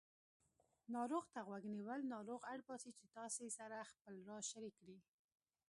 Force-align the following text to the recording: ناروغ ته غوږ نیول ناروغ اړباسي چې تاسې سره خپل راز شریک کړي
ناروغ 0.93 1.25
ته 1.33 1.39
غوږ 1.47 1.63
نیول 1.75 2.01
ناروغ 2.13 2.41
اړباسي 2.53 2.91
چې 2.97 3.05
تاسې 3.17 3.45
سره 3.57 3.89
خپل 3.91 4.13
راز 4.29 4.43
شریک 4.53 4.75
کړي 4.81 4.97